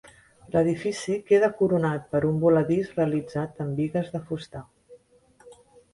L'edifici 0.53 1.17
queda 1.27 1.49
coronat 1.59 2.09
per 2.15 2.23
un 2.31 2.41
voladís 2.45 2.91
realitzat 2.95 3.63
amb 3.67 3.77
bigues 3.83 4.11
de 4.17 4.23
fusta. 4.31 4.67